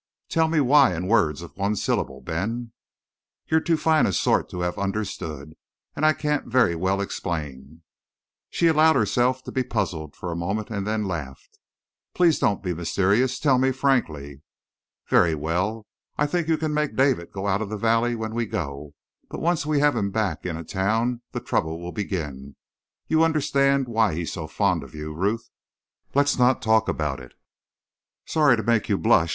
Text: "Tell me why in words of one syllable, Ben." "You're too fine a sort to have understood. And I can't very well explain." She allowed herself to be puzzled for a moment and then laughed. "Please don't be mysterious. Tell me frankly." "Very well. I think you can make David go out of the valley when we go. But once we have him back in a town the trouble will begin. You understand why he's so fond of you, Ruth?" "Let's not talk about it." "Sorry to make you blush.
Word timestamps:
"Tell 0.29 0.47
me 0.47 0.59
why 0.59 0.95
in 0.95 1.05
words 1.05 1.43
of 1.43 1.55
one 1.55 1.75
syllable, 1.75 2.21
Ben." 2.21 2.71
"You're 3.45 3.59
too 3.59 3.77
fine 3.77 4.07
a 4.07 4.13
sort 4.13 4.49
to 4.49 4.61
have 4.61 4.79
understood. 4.79 5.53
And 5.95 6.03
I 6.07 6.13
can't 6.13 6.47
very 6.47 6.75
well 6.75 7.01
explain." 7.01 7.83
She 8.49 8.65
allowed 8.65 8.95
herself 8.95 9.43
to 9.43 9.51
be 9.51 9.61
puzzled 9.61 10.15
for 10.15 10.31
a 10.31 10.35
moment 10.35 10.71
and 10.71 10.87
then 10.87 11.05
laughed. 11.07 11.59
"Please 12.15 12.39
don't 12.39 12.63
be 12.63 12.73
mysterious. 12.73 13.37
Tell 13.37 13.59
me 13.59 13.71
frankly." 13.71 14.41
"Very 15.07 15.35
well. 15.35 15.85
I 16.17 16.25
think 16.25 16.47
you 16.47 16.57
can 16.57 16.73
make 16.73 16.95
David 16.95 17.31
go 17.31 17.45
out 17.45 17.61
of 17.61 17.69
the 17.69 17.77
valley 17.77 18.15
when 18.15 18.33
we 18.33 18.47
go. 18.47 18.95
But 19.29 19.39
once 19.39 19.67
we 19.67 19.81
have 19.81 19.95
him 19.95 20.09
back 20.09 20.47
in 20.47 20.57
a 20.57 20.63
town 20.63 21.21
the 21.31 21.39
trouble 21.39 21.79
will 21.79 21.91
begin. 21.91 22.55
You 23.07 23.23
understand 23.23 23.87
why 23.87 24.15
he's 24.15 24.33
so 24.33 24.47
fond 24.47 24.81
of 24.81 24.95
you, 24.95 25.13
Ruth?" 25.13 25.51
"Let's 26.15 26.39
not 26.39 26.59
talk 26.59 26.87
about 26.89 27.19
it." 27.19 27.35
"Sorry 28.25 28.57
to 28.57 28.63
make 28.63 28.89
you 28.89 28.97
blush. 28.97 29.29